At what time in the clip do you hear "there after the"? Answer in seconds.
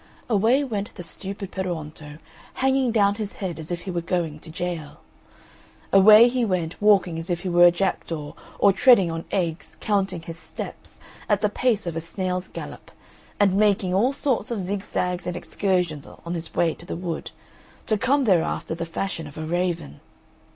18.23-18.87